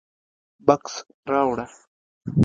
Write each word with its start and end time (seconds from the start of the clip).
_بکس 0.67 0.93
راوړه. 1.31 1.65